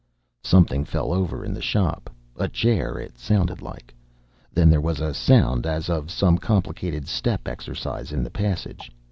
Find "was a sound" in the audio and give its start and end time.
4.81-5.67